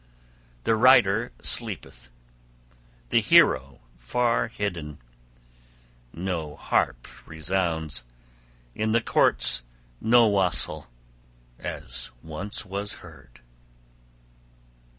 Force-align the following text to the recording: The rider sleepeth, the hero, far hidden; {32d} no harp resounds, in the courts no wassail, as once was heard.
The 0.63 0.75
rider 0.75 1.31
sleepeth, 1.43 2.09
the 3.09 3.21
hero, 3.21 3.81
far 3.99 4.47
hidden; 4.47 4.95
{32d} 6.15 6.19
no 6.19 6.55
harp 6.55 7.07
resounds, 7.27 8.03
in 8.73 8.93
the 8.93 9.01
courts 9.01 9.61
no 10.01 10.25
wassail, 10.27 10.89
as 11.59 12.09
once 12.23 12.65
was 12.65 12.93
heard. 13.05 13.41